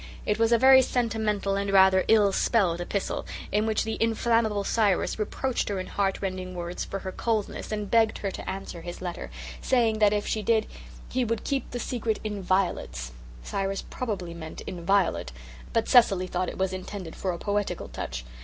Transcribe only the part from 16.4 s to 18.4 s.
it was intended for a poetical touch.